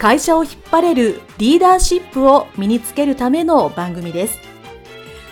[0.00, 4.38] 会社を引っ張れるリーダーシップを身につけるための番組です。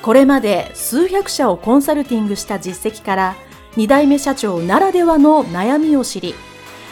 [0.02, 3.36] これまで数百社をコンサルティングした実績から
[3.76, 6.34] 2代目社長ならではの悩みを知り、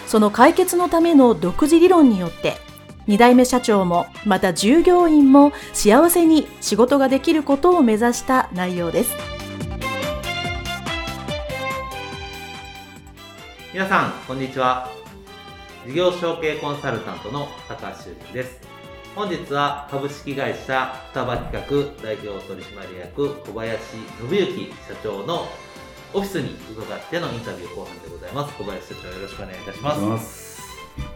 [0.06, 2.54] その解決のための独自理論によって
[3.08, 9.14] 2代目社長もまた従業員も幸せに仕事ができることを目指した内容です。
[13.74, 15.05] 皆さん、こんにちは。
[15.86, 18.60] 事業承継コンサルタントの高橋修人です。
[19.14, 25.46] 本日は株式会社双葉企画代表取締役小林信之社長の
[26.12, 28.56] オフィスに伺ってのインタビュー後半でございます。
[28.58, 30.00] 小林社長よろしくお願いいたします。
[30.00, 30.60] ます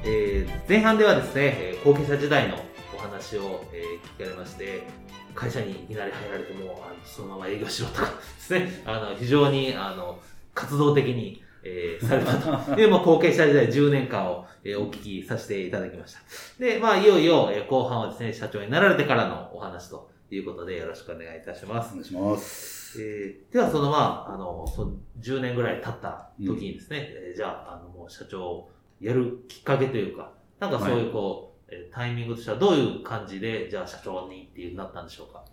[0.05, 2.57] えー、前半ではですね、後継者時代の
[2.95, 4.87] お話を、えー、聞かれまして、
[5.35, 10.21] 会社にいきなり入られても、あのそのまま営業しろとかですね、あの非常にあの
[10.55, 16.21] 活動的にえー、されたという、まあ、後継者時代10年間を、えー、お聞きさせていただきました。
[16.59, 21.91] で、まあ、いよいよ、えー、後半はですね、社長になられてからのお話ということで、よろしくお願いいたします。
[21.93, 23.03] お願いします。
[23.03, 35.45] えー、では、その、まあ、あの、その10年ぐらい経った時にですね、うん、えー、じゃあ、あの、もう社長をやるきっかけというか、なんかそういう、こう、はい、タイミングとしてはどういう感じで、じゃあ社長にっていうなったんでしょうか？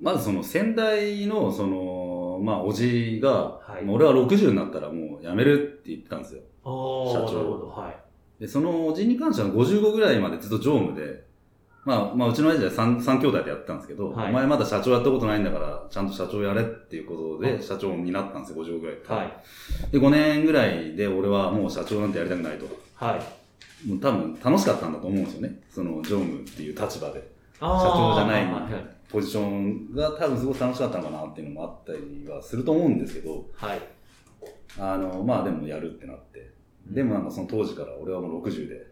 [0.00, 2.11] まずその先代の、その、
[2.42, 6.40] まあ、おじが、はい、俺は60になったらもう辞めるって言ってたんですよ。
[6.64, 7.68] 社長。
[7.68, 8.40] はい。
[8.40, 11.24] で、そのおじに関しては55ぐらいまでずっと常務で、
[11.84, 18.96] まあ、まあ、うちの親父は 3, 3兄弟でやってたんですけど、はい、お前まだ社長やったことないんだから、ちゃんと社長やれっていうことで、社長になったんですよ、55ぐらい。
[19.20, 19.32] はい。
[19.90, 22.66] で、5年ぐらいで俺はもう社長なんてやりたくないと。
[22.94, 23.88] はい。
[23.88, 25.60] もう多分楽しかったんだと思うんですよね。
[25.70, 27.32] その常務っていう立場で。
[27.62, 28.46] 社長じゃない、
[29.08, 33.80] ポジションが多分すごく楽しかったのかなっていうのもあったりはすると思うんですけど、はい。
[34.78, 36.50] あの、まあでもやるってなって。
[36.86, 38.86] でもなんかその当時から俺はもう60で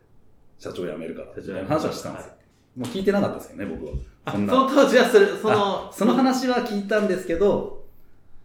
[0.58, 2.32] 社長辞めるから、みたいな話はしたんですよ。
[2.76, 3.92] もう聞いてなかったですけどね、僕は。
[4.32, 4.52] そんな。
[4.52, 7.79] その当時はそれ、その、その話は聞いたんですけど、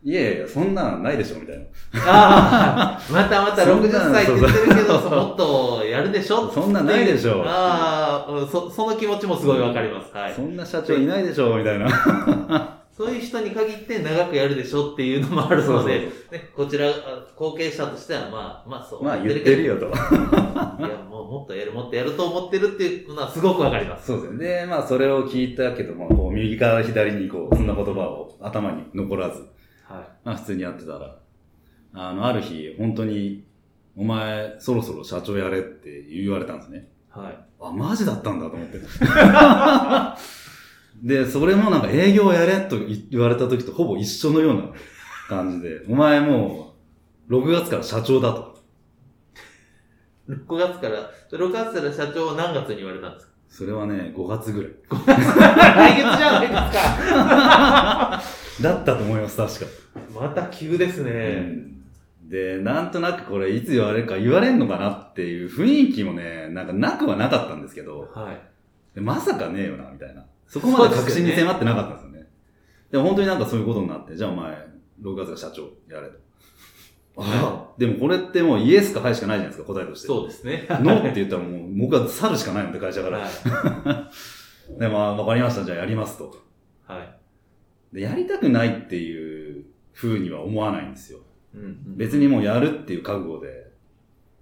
[0.07, 1.65] いやいや、そんなんないでしょ、みたいな。
[2.05, 6.47] ああ、またまた60歳って言ってるけど、もっとやるでしょ？
[6.51, 7.43] そんなんないでしょ。
[7.43, 10.15] ああ、そ、その気持ちもすごいわかります。
[10.15, 10.33] はい。
[10.35, 11.87] そんな社長いないでしょ、みたいな。
[12.95, 16.01] そういう人に限って長くやるでしょっていうのもあるので、
[16.31, 16.87] ね、こちら、
[17.35, 19.03] 後継者としては、まあ、まあそう。
[19.03, 19.87] まあ言ってるよと。
[19.87, 24.05] いや、もうもっとやる、もっとやると思ってるっていうのはすごくわかります。
[24.05, 24.47] そうですね。
[24.61, 29.43] で、まあそれを聞いたけども、こう右から左にこう、そんな言葉を頭に残らず。
[29.87, 30.07] はい。
[30.23, 31.17] まあ普通にやってたら、
[31.93, 33.45] あの、ある日、本当に、
[33.95, 36.87] お前、そろそろ社長やれって言われたんですね。
[37.09, 37.37] はい。
[37.61, 38.79] あ、マジだったんだと思って。
[41.03, 42.77] で、それもなんか営業やれと
[43.09, 44.63] 言われた時とほぼ一緒のような
[45.29, 46.75] 感じで、お前も
[47.29, 48.55] う、6月から社長だと。
[50.27, 53.33] 6月から、6月から社長は何月に言われたんですか？
[53.49, 54.71] それはね、5月ぐらい。
[54.89, 58.21] 5月来月じゃないですか
[58.61, 59.65] だったと思います、確か。
[60.21, 61.11] また急ですね、
[62.23, 62.29] うん。
[62.29, 70.25] で、なんとなくこれいつ言われるか言われんのかなっていう雰囲気もね、なんかなくはなかったんですけど、はい、まさかねえよな、みたいな。
[70.47, 72.27] そこまで確信に迫ってなかったんですよね。
[72.91, 74.51] でね本当になんかそういうことになって、じゃあお前、
[75.01, 76.24] 6月が社長やれと。
[77.77, 80.07] でもこれってもうイエスかはいしかないじゃないですか、答えとして。
[80.07, 80.65] そうですね。
[80.81, 83.19] ノーって言ったらもう僕は去るしかないので、会社から。
[83.19, 83.29] はい、
[84.79, 86.35] で、まあ、わかりました、じゃあやりますと。
[86.85, 87.95] はい。
[87.95, 91.19] で、やりたくないっていう風には思わないんですよ。
[91.53, 93.71] うん、うん、別にもうやるっていう覚悟で、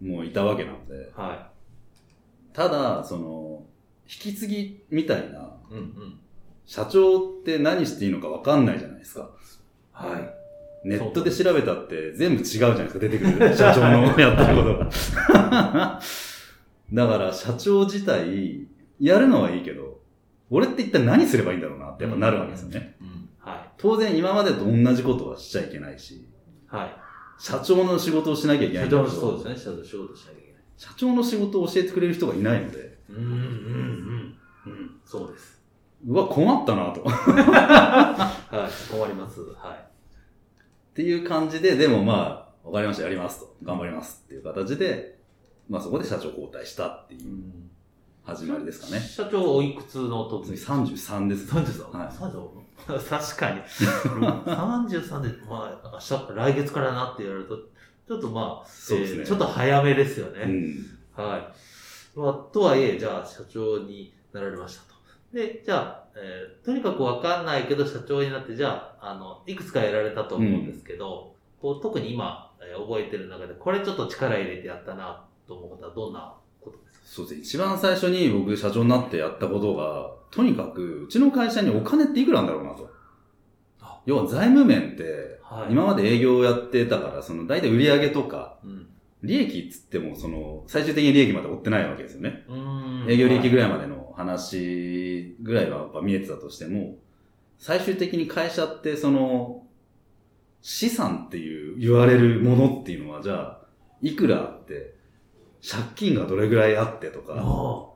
[0.02, 1.12] もういたわけなので。
[1.16, 2.56] はい。
[2.56, 3.66] ただ、その、
[4.06, 6.20] 引き継ぎみたいな、うんうん、
[6.66, 9.30] 社長って何していいのかわかんないじゃないですか。
[9.92, 10.43] はい。
[10.84, 13.56] ネットで調べたって全部違うじゃないですか、出てくる。
[13.56, 16.00] 社長のやってることが。
[16.94, 18.68] だから社長自体、
[19.00, 20.00] やるのはいいけど、
[20.50, 22.96] 俺って一体何すればいいんだろうなってやっぱなるわけですよね。
[23.02, 26.26] うんうんはい、当然今までと同じことはしちゃいけないし、
[26.68, 26.96] はい、
[27.38, 28.86] 社長の仕事をしなきゃいけない。
[28.86, 30.62] 社長のそうですね、社長の仕事をしなきゃいけない。
[30.78, 32.98] 社長の仕事を教えてくれる人がいないので。
[33.10, 34.38] うん、うん、うん。
[34.66, 35.62] うん、そうです。
[36.08, 37.04] うわ、困ったなと。
[37.08, 39.42] はい、困ります。
[39.42, 39.93] はい。
[40.94, 43.56] っていう感じで、でもまあ、わかりました、やりますと。
[43.64, 45.18] 頑張りますっていう形で、
[45.68, 47.22] まあそこで社長交代したっていう。
[48.26, 49.02] 始まりですかね。
[49.02, 51.52] 社長おいくつの時？33です。
[51.52, 51.98] 33?
[51.98, 52.08] はい。
[52.08, 53.62] 33確かに。
[53.64, 57.58] 33で、まあ、明日、来月からなって言われると、
[58.08, 60.44] ちょっとまあ、そうですねえーちょっと早めですよね。
[60.44, 61.22] うん。
[61.22, 62.20] はい。
[62.20, 64.93] まあ、とはいえ、じゃあ、社長になられましたと。
[65.34, 77.06] で、じゃあ、えーとにかくわかんないけど、社長になって、じゃあ、あの、いくつかやられたと思うんですけど、こう特に今、えー覚えてる中で、これちょっと力入れてやったな、と思うことはどんなことですか？
[77.06, 77.42] そうですね。
[77.42, 82.90] 一番最初に僕社長になってやったことが、とにかく、うちの会社にお金っていくらなんだろうなと
[83.82, 84.00] あ。
[84.06, 88.88] 要は財務面って、はい今まで営業をやってたから、その大体売上とか、うん。
[89.22, 92.44] 利益っつっても、その、最終的に利益まで追ってないわけですよね。
[93.08, 96.96] 営業利益ぐらいまでの話ぐらいはやっぱ見えてたとしても、
[97.58, 99.64] 最終的に会社ってその、
[100.62, 103.60] 資産っていう言われるものっていうのは、じゃあ、
[104.02, 104.96] いくらあって、
[105.62, 107.94] 借金がどれぐらいあってとか、あ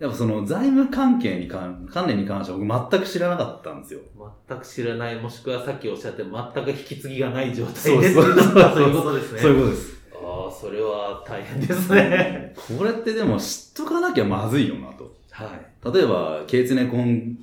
[0.00, 4.00] やっぱその財務関係に関、関連に関しては僕全く知らなかったんですよ。
[4.18, 7.80] あ全く知らない、もしくはさっきおっしゃって全く引き継ぎがない状態で
[8.12, 9.40] そういうことですね。
[9.40, 9.94] そういうことです。
[10.12, 12.54] ああ、それは大変ですね。
[12.76, 15.14] これってでも知っとかなきゃまずいよなと。
[15.34, 15.92] はい。
[15.92, 17.36] 例えば、経営ね今、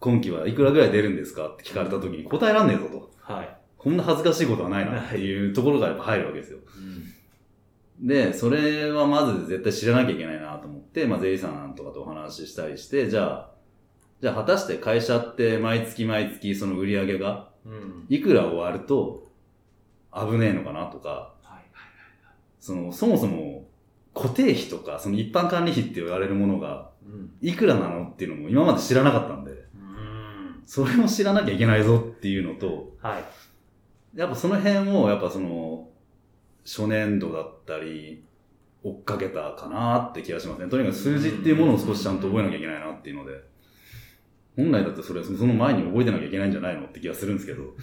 [0.00, 3.10] 今期はいくらぐらい出るんですかって聞かれた時に答えらんねえぞと。
[3.20, 3.56] はい。
[3.78, 6.58] こんな恥ずかしいことはないなっていうところがやっぱ入るわけですよ。
[8.00, 8.06] うん。
[8.08, 13.50] で、それはまず絶対知らなきゃいけないなと思って、まあ税理士さんとかとお話ししたりして、じゃあ、
[14.20, 18.06] じゃあ果たして会社って毎月毎月その売り上げがうん。
[18.08, 19.28] いくら終わると
[20.12, 21.70] 危ねえのかなとか、はい。
[22.58, 23.68] その、そもそも
[24.14, 26.95] 固定費とか、その一般管理費って言われるものがうん。
[27.40, 30.62] いくらなのっていうのも今まで知らなかったんで、うん。
[30.64, 34.18] それも知らなきゃいけないぞっていうのと、はい。
[34.18, 35.88] やっぱその辺を、やっぱその、
[36.64, 38.24] 初年度だったり、
[38.82, 40.68] 追っかけたかなって気がしますね。
[40.68, 43.32] とにかく数字っていうものを少しちゃんと覚えなきゃいけないなっていうので、
[44.56, 47.74] 本来だってそれ、その前に覚えてなきゃいけないんじゃないのって気がするんですけど、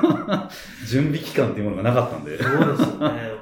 [0.86, 2.40] 準備期間っていうものがなかったんで。
[2.40, 3.33] そうですよね。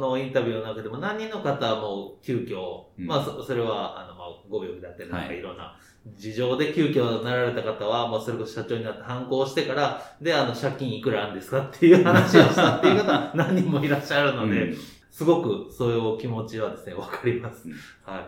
[0.00, 3.06] の、インタビューの中でも何人の方はもう急遽、うん。
[3.06, 5.76] まあそ、それは、あの、まあ、ご病気だったり、なんかはいいろんな
[6.16, 14.76] 事情で急遽なられた方は、まあ、それこそ社長になって反抗してから、で、あの、借金いくらあるんですかっていう話をしたっていう方は 何人もいらっしゃるので、うん。
[15.10, 17.68] すごくそういうお気持ちはですね、わかります。
[17.68, 17.74] うん。
[18.04, 18.26] はい。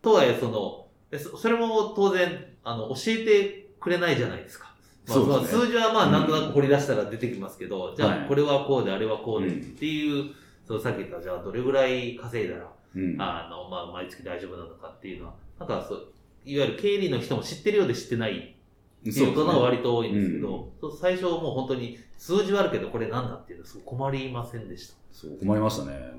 [0.00, 4.74] とはいえ、その、えそそれも当然、あの、教えてくれないじゃないですか。
[5.06, 8.28] まあ、数字はまあ、なんとなく掘り出したら出てきますけど、じゃあ、はい。
[8.28, 10.32] これはこうで、あれはこうでうんっていう、
[10.66, 16.08] そう、さっき言った、じゃあ、どれぐらい稼いだら、うんあの、まあ、毎月大丈夫なのかっていうのは、なんかそう、
[16.44, 18.56] いわゆる経理の人も知ってるようで知ってない
[19.00, 24.94] っていうことが割と多いんですけど、そう最初もう本当に数字はあるけど、これなんだっていうのすごい困りませんでした？
[25.12, 26.12] そう、困りましたね。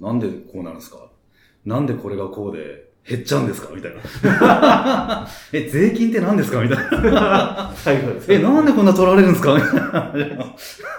[0.00, 1.08] なんでこうなるんですか？
[1.64, 3.68] なんでこれがこうで減っちゃうんですか？
[3.74, 5.28] みたいな。
[5.52, 6.62] え、税金って何ですか？
[6.62, 6.78] みたい
[7.12, 7.72] な。
[7.76, 9.54] 最後ですえ、なんでこんな取られるんですか？
[9.54, 9.66] みた
[10.26, 10.36] い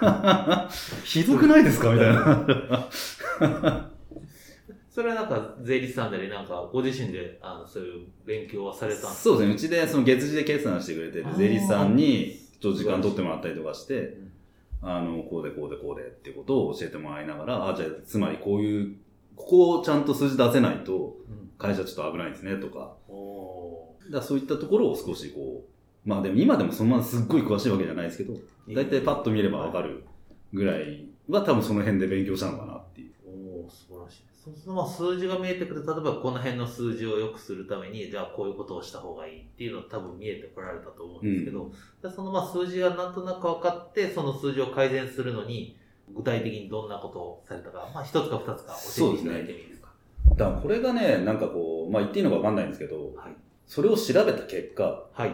[0.01, 0.69] な。
[1.03, 1.91] ひどくないですか？
[1.93, 2.87] みたいな。
[4.89, 9.19] それはなんか税理士さんでりなんかご自身であのそういう勉強はされたんですか？
[9.21, 9.55] そうですね。
[9.55, 14.17] うちでその月次で決算してくれてる税理士さんに、ちょっと時間取ってもらったりとかして、
[14.81, 18.95] あの、こうでこうでこうでっていうことを教えてもらいながら、あ、じゃあ、つまりこういう、
[19.35, 30.05] ここをちゃんと数字出せないと、うん会社ちょっと危ないですねとか、おだそういったところを少しこう、まあでも今でもそのまますっごい詳しいわけじゃないですけど、ーだいたいパッと見ればわかる
[30.53, 33.11] ぐらいは多分その辺で勉強したのかなっていう。
[33.27, 34.25] おー素晴らしい。
[34.45, 35.83] そうするとまあ数字が見えてくる。
[35.83, 41.71] 例えばこの辺の数字を良くするために、じゃあこういうことをした方がいいっていうの多分見えてこられたと思うんですけど、
[42.03, 45.75] でそのまあ数字がなんとなく分かって、その数字を改善するのに、
[46.15, 49.74] 具体的にどんなことをされたか、まあ一つか二つか教えていただいてもいいですか。
[50.37, 53.33] だからこれがね、なんかこう、まあ言っていいのかわかんないんですけど、はい。
[53.65, 55.31] それを調べた結果、はい。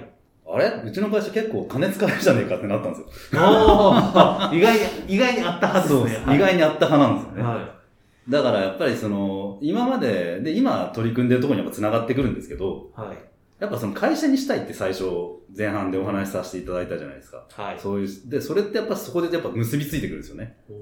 [0.48, 0.68] あれ？
[0.86, 3.40] うちの会社結構金使えるじゃねえかってなったんですよ。
[4.54, 6.24] 意外に、意外にあったはずですね。
[6.26, 7.44] そう意外にあった派なんですよね。
[7.44, 7.82] は
[8.30, 13.02] だからやっぱりその、今まで、で、今取り組んでるところにやっぱ繋がってくるんですけど、い。
[13.02, 13.18] はい。
[13.60, 15.06] やっぱその会社にしたいって最初、
[15.56, 17.46] 前半でお話しさせていただいたじゃないですか。
[17.50, 17.80] はい。
[17.80, 20.58] そういう、で、それってやっぱそこでやっぱ結びついてくるんですよね。
[20.70, 20.74] お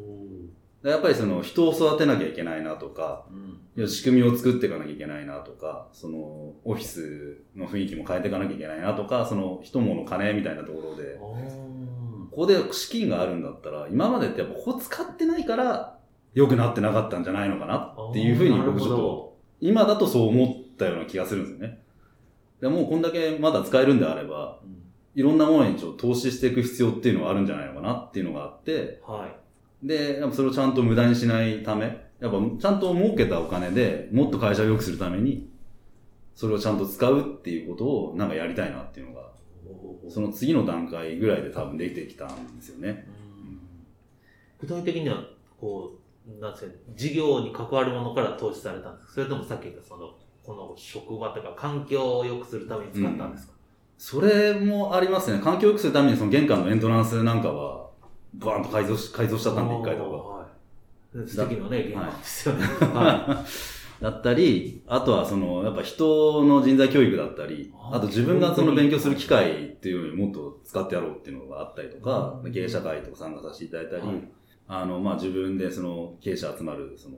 [0.83, 3.25] やっぱりその人を育てなきゃいけないなとか、
[3.77, 3.87] うん。
[3.87, 6.17] 仕組みを作っていかなきゃいけないなとか、その
[6.63, 11.37] オフィスの雰囲気も変えていかなきゃいけないなとか、その人物金みたいなところで、こ
[12.31, 15.97] こで資金があるんだったら、今までってやっぱここ使ってないから
[16.33, 21.79] 良くなってなかったんじゃないのかなっていうふうに僕ちょっと、今だとそう思ったような気がするんですよね。
[22.61, 24.79] でもうこんだけまだ使えるんであれば、うん
[25.15, 29.35] いろんなものにちょっと投資していく必要っていうのはあるんじゃないのかなっていうのがあって、はい。
[29.83, 31.85] で、やっぱそれをちゃんと無駄にしないため
[32.19, 35.49] やっぱちゃんと儲けたお金でもっと会社を良くするために、
[36.35, 39.29] それをちゃんと使うっていうことをなんかやりたいなっていうのが、
[40.09, 43.07] その次の段階ぐらいで多分できてきたんですよね。
[44.59, 45.23] 具体的には、
[45.59, 45.93] こ
[46.27, 49.13] う、なんですか、事業に関わるものから投資されたんですか？
[49.13, 50.09] それともさっき言ったその、
[50.43, 53.59] この職場とか環境を良くするために使ったんですか、うん、
[53.97, 55.39] それもありますね。
[55.41, 57.88] 環境を良くするためにその玄関のエントランスなんかは、
[58.35, 60.09] バーンと改造し、改造しちゃったんで、一回とか。
[60.09, 60.47] は
[61.25, 61.27] い。
[61.27, 62.65] 素敵なね、玄関ですよね。
[62.65, 64.01] はい。
[64.03, 74.15] だったり、あとはその、やっぱ人の人材教育だったり、あと自分がその勉強する機会っていうのにもっと使ってやろうっていうのがあったりとか、経営者会とか参加させていただいたり、はい
[74.69, 77.17] あの、まあ、自分でその経営者集まる、その、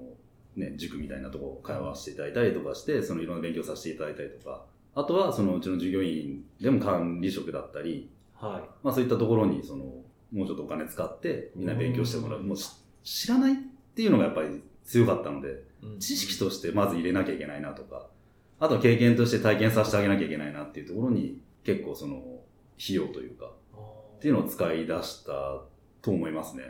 [0.55, 4.63] ね、塾みたいなとこ通わせていただいたりとかして、そのいろんな勉強させていただいたりとか、
[4.95, 8.69] あとはそのうちの従業員でも管理職だったり、はい。
[8.83, 9.83] まあそういったところにその、
[10.31, 12.43] もうちょっとお金使ってみんな勉強してもらう。
[12.43, 12.57] もう
[13.03, 13.55] 知らないっ
[13.95, 15.63] ていうのがやっぱり強かったので、
[15.99, 18.07] 知識としてまず入れなきゃいけないなとか、
[18.59, 22.17] あとは経験として体験させてあげなきゃいけないなっていうところに結構その
[22.81, 25.31] 費用というか、っていうのを使い出した
[26.01, 26.63] と思いますね。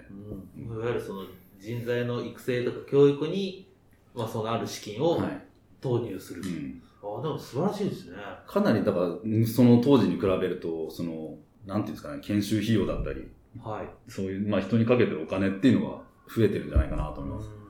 [0.58, 1.26] うん、いわゆるその
[1.60, 3.70] 人材の育成とか教育に、
[4.16, 5.22] まあ、そのある資金を
[5.80, 6.42] 投入する。
[6.42, 6.82] はい、うん、
[7.20, 8.18] あでも素晴らしいですね。
[8.48, 13.28] かなり、だから、その当時に比べると、その、なんていうんですかね、研修費用だったり、
[13.60, 14.12] はい。
[14.12, 17.62] そういう、まあ人にかけてるお金っていうのは増えてるんじゃないかなと思います。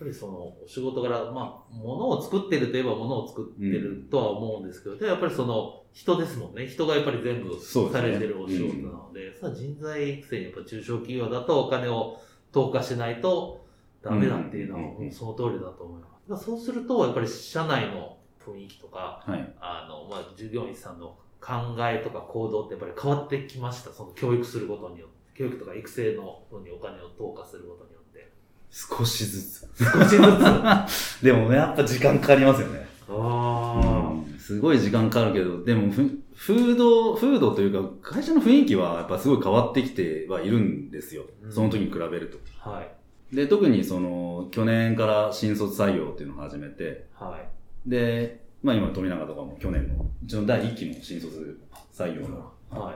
[0.00, 6.66] ぱりそのお仕事柄、まあ、物を作ってるといえば物を作ってるとは思うんですけど、うん、やっぱりその人ですもんね。
[6.66, 12.18] 人がやっぱり全部されてるお仕事なので、そ、ねうん、人材育成にやっぱ中小企業だとお金を
[12.50, 13.66] 投下しないと
[14.02, 16.44] ダメだっていうのは、その通りだと思います。
[16.44, 23.90] そうすると、やっぱり社内の雰囲気とか、はい、あの、まあ、従業員さんの考えとか行動ってやっぱり変わってきました？
[23.92, 25.20] その教育することによって。
[25.40, 28.30] 教育とか育成の方にお金を投下することによって。
[28.70, 29.68] 少しずつ。
[29.82, 31.24] 少しずつ？
[31.24, 32.86] でもね、やっぱ時間かかりますよね。
[33.08, 41.24] ああ、うん、すごい時間かかるけど、でもふ、風土、風土というか、会社の雰囲気はやっぱすごい変わってきてはいるんですよ。
[41.42, 42.38] うん、その時に比べると。
[42.70, 43.34] はい。
[43.34, 47.88] で、特にその、去年から新卒採用っていうのを始めて、はい。
[47.88, 51.60] で、まあ今富永とかも去年の、うちの第1期の新卒
[51.92, 52.94] 採用の、はい。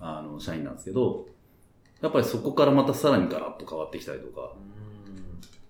[0.00, 1.26] あの、社員なんですけど、
[2.00, 4.52] やっぱりそこからまたさらにガラッと変わってきたりとか、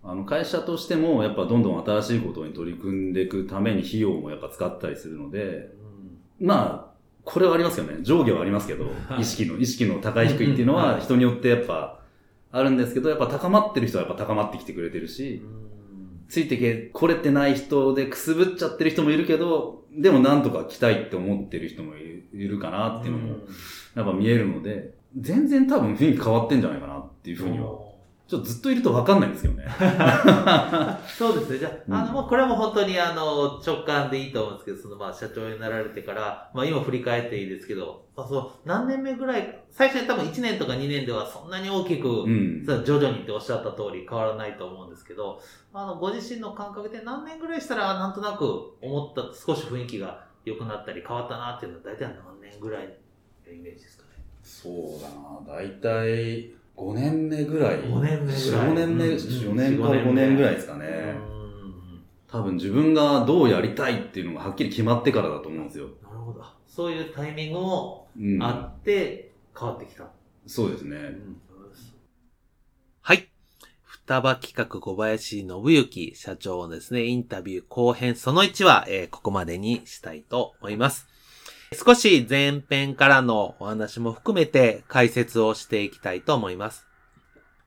[0.04, 0.10] うん。
[0.10, 5.70] あの会社としてもやっぱどんどん新しいことに取り組んでいくために費用もやっぱ使ったりするので、
[6.40, 7.98] うん、まあ、これはありますよね。
[8.02, 8.86] 上下はありますけど、
[9.18, 12.00] 意識の、意識の高い低いっていうのは人によってやっぱ
[12.50, 15.42] あるんですけど、やっぱ高まってる人はやっぱ高まってきてくれてるし、
[16.28, 23.36] ついてけ、これってない人でくすぶっちゃってる人もいるけど、でもなんとか来たいって思ってる人もいるかなっていうのも、
[23.94, 27.88] やっぱ見えるので、全然多分雰囲気変わってんじゃないかなっていうふうには
[28.28, 29.64] ちょっとずっといると分かんないんですけどね。
[31.08, 31.58] そうですね。
[31.58, 45.40] じゃあ、うん、あの、もうこれはもう本当にあの、直感でいいと思うんですけど、そのまあ、社長になられてから、まあ今振り返っていいですけど、まあそう、何年目ぐらい、最初に多分1年とか2年ではそんなに大きく、うん、徐々にっておっしゃった通り変わらないと思うんですけど、
[45.72, 52.86] あの、ご自身の感覚で何年ぐらいしたらなんとなく思った、少し雰囲気が良くなったり変わったなっていうのは大体何年ぐらい
[53.46, 54.24] のイメージですかね？
[54.42, 57.76] そうだな、大体、5年目ぐらい。
[57.76, 58.68] 5年目ぐらい。
[58.68, 61.16] 4年目、4年から5年ぐらいですかね。
[62.30, 65.86] 多分自分がどうやりたいっていうのがはっきり決まってからだと思うんですよ。
[66.02, 66.44] なるほど。
[66.66, 68.07] そういうタイミングも
[68.40, 70.04] あって変わってきた。
[70.04, 70.10] うん、
[70.46, 70.96] そうですね。
[73.00, 73.28] はい。
[73.84, 81.06] 双葉企画小林信之社長のですね、インタビュー後編その1は、えー、ここまでにしたいと思います。
[81.72, 86.86] 少し前編からのお話も含めて解説をしていきたいと思います。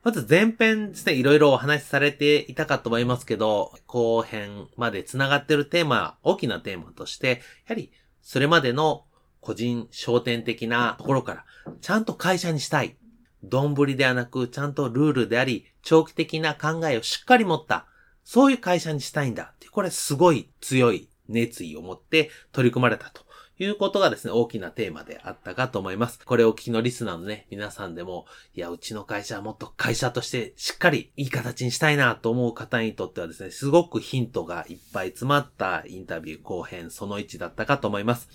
[0.04, 7.36] まず前編ですね、いろいろお話しされていたかと思いますけど、後編まで繋がっているテーマ、大きなテーマとして、や
[7.70, 7.92] はり
[8.24, 9.06] それまでの
[9.42, 11.46] 個人商店的なところから、
[11.82, 12.96] ちゃんと会社にしたい。
[13.44, 17.88] 丼ではなく、ちゃんとルールであり、長期的な考えをしっかり持った。
[18.24, 19.54] そういう会社にしたいんだ。
[19.72, 23.24] これすごい強い熱意を持って取り組まれたと
[23.58, 26.20] いうことがですね、大きなテーマであったかと思います。
[26.24, 38.30] これを聞きのリスナーのね、皆さんでも、いや、うちの会社はもっと会社としてしっかりいい形にしたいなと思う方にとってはですね、すごくヒントがいっぱい詰まったインタビュー後編その1だったかと思います。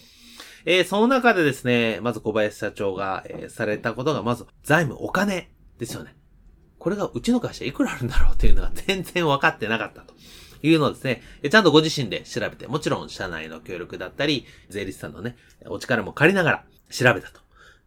[0.67, 6.17] えー、その中でですね、まず小林社長が、えー、されたことが、まず財務お金ですよね。
[6.79, 10.15] これがうちの会社いくらあるんだろうっていうのは全然分かってなかったと。
[10.63, 17.41] いうのをですね、ちゃんとご自身で調べて、もちろん社内の協力だったり、税理士さんのね、お力も借りながら調べたと。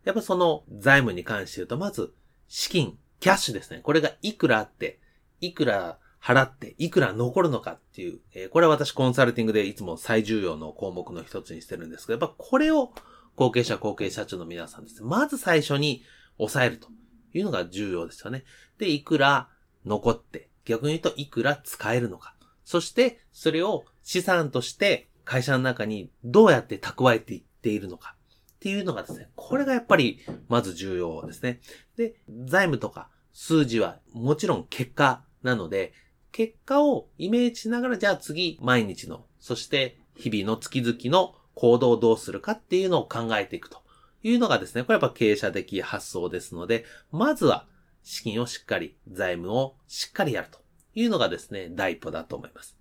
[0.06, 2.14] やっぱその財務に関して言うと、まず、
[2.48, 3.82] 資金、キャッシュですね。
[3.84, 5.00] これがいくらあって、
[5.42, 12.92] いくら払っていくら残るのかっていう、えー、これは私コンサルティングでいつも最重要の項目の一つにしてるんですけど、やっぱこれを
[13.36, 16.04] 後継者後継社長の皆さんですね、まず最初に
[16.38, 16.90] 抑えると
[17.34, 18.44] いうのが重要ですよね。
[18.78, 19.50] で、いくら
[19.86, 22.36] 残って、逆に言うといくら使えるのか。
[22.66, 28.16] そして、それを資産として会社の中にどうやって蓄えていっているのか。
[28.56, 31.62] っていうのがですね、これがやっぱりまず重要ですね。
[31.96, 35.94] で、財務とか数字はもちろん結果なので、
[36.32, 43.82] 結果をイメージしながら、じゃあ次、毎日の、そして日々の月々の行動をどうするかっていうのを考えていくと
[44.24, 47.66] いうのがですね、これやっぱ経営者的発想ですので、まずは
[48.04, 50.60] 資金をしっかり、財務をしっかりやると
[50.96, 52.78] いうのがですね、第一歩だと思います。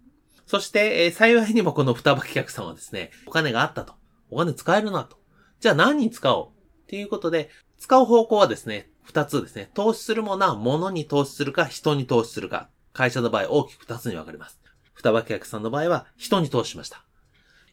[0.47, 3.95] そして、えー、幸いにもこの双葉企画さんはですね、お金があったと。
[4.31, 5.19] お金使えるなと。
[5.61, 6.51] じゃあ何に使おうっ
[6.87, 9.71] ていうことで、使う方向はですね、二つですね。
[9.75, 12.69] 投資するものは物に投資するか人に投資するか。
[12.99, 14.59] 会社の場合大きく二つに分かれます。
[14.93, 17.05] 双葉客さんの場合は人に投資しました。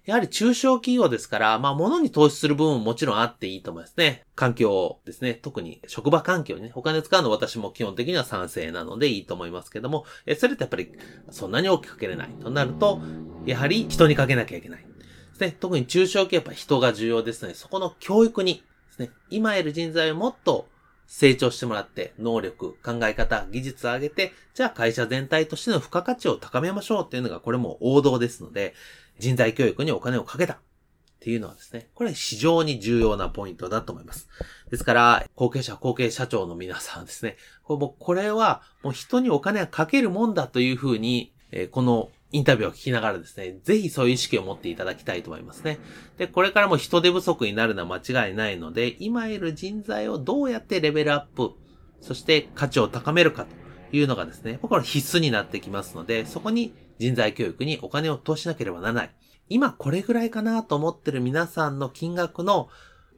[0.06, 4.24] やはり中小企業ですから、まあ物に投資する部分ももちろんあっていいと思いますね。
[4.36, 5.34] 環境ですね。
[5.34, 10.92] 特に職場環境にね、お金使うの私も基本的には賛成なのでいいと思いますけども、えそれってやっぱり
[11.32, 13.02] そんなに大きくかけれないとなると、
[13.48, 14.82] やはり人にかけなきゃいけない。
[14.84, 14.86] で
[15.34, 15.58] すね。
[15.60, 20.68] 特に中小企業やっぱ人が重要ですので、そこの教育にですね、今いる人材をもっと
[21.08, 28.74] 成長してもらって、能力、考え方、技術を上げて、じゃあ会社全体としての付加価値を高めましょうっていうのがこれも王道ですので、
[29.20, 30.58] 人材教育にお金をかけたっ
[31.20, 34.28] ていうのはですね、これ非常に重要なポイントだと思います。
[34.70, 41.34] ですから、後継者、後継社長の皆さんですね、これはもう人にお金はかけるもんだというふうに、
[41.72, 45.80] このインタビューを聞きながらですね、ぜひそういう意識を持っていただきたいと思いますね。
[46.18, 51.52] で、これからも人手不足になるのは間違いないので、今いる人材をどうやってレベルアップ、
[52.02, 59.12] そして価値を高めるかというのがですね、これ必須になってきますので、そこに人材教育にお金を投しなければならない。
[59.48, 62.70] 今これぐらいかなと思ってる皆さんの金額の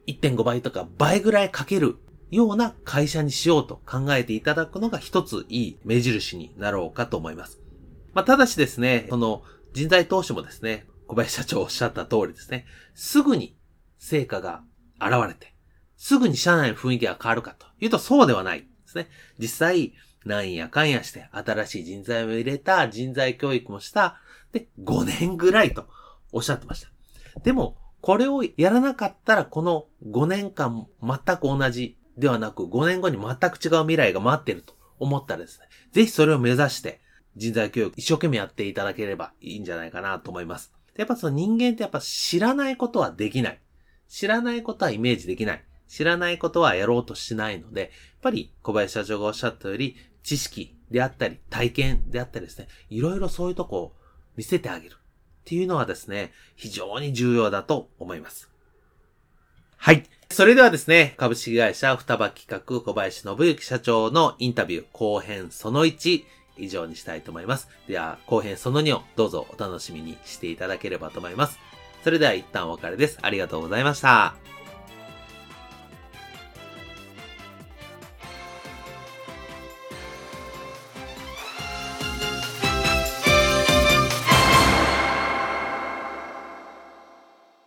[0.06, 1.96] 1.5倍とか倍ぐらいかける
[2.30, 7.67] ような会社にしようと考えていただくのが一ついい目印になろうかと思います。
[8.18, 13.56] まあ、ただしですね、その人材投資もですね、小林社長おっしゃった通りですね、すぐに
[14.00, 14.64] 成果が
[15.00, 15.54] 現れて、
[15.96, 19.06] すぐに社内の雰囲気が変わるかというとそうではないですね。
[19.38, 19.92] 実際、
[20.24, 24.16] なんやかんやして新しい人材を入れた人材教育もした、
[24.50, 25.86] で、5年ぐらいと
[26.32, 26.88] おっしゃってました。
[27.44, 37.06] でも、これをやらなかったらこの5年間全く同じではなく5年後に全く違う未来が待ってると思ったらですね、ぜひそれを目指して
[37.38, 40.72] 人材教育一生懸命やっていただければいいんじゃないかなと思います。
[40.96, 43.60] やっぱその人間ってやっぱ知らないことはできない。
[44.08, 45.64] 知らないことはイメージできない。
[45.86, 53.92] 知らないことはやろうとしないので、やっぱり小林社長がおっしゃったより、知識であったり、体験であったりですね、いろいろそういうとこを
[54.36, 54.96] 見せてあげるっ
[55.44, 58.50] ていうのはですね、非常に重要だと思います。
[59.76, 60.04] はい。
[60.30, 66.24] それではですね、株式会社双葉企画小林信之社長のインタビュー後編その1、
[66.58, 67.68] 以上にしたいと思います。
[67.86, 71.58] では、後編その2をどうぞお楽しみにしていただければと思います。
[72.04, 73.18] それでは一旦お別れです。
[73.22, 74.47] ありがとうございました。